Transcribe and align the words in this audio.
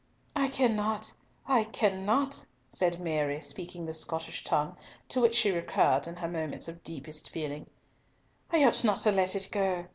"I 0.35 0.47
ken 0.47 0.75
not, 0.75 1.13
I 1.47 1.63
ken 1.65 2.07
not," 2.07 2.47
said 2.67 2.99
Mary, 2.99 3.39
speaking 3.41 3.85
the 3.85 3.93
Scottish 3.93 4.43
tongue, 4.43 4.75
to 5.09 5.21
which 5.21 5.35
she 5.35 5.51
recurred 5.51 6.07
in 6.07 6.15
her 6.15 6.27
moments 6.27 6.67
of 6.67 6.83
deepest 6.83 7.29
feeling, 7.29 7.69
"I 8.49 8.63
ought 8.63 8.83
not 8.83 8.97
to 9.01 9.11
let 9.11 9.35
it 9.35 9.49
go. 9.51 9.85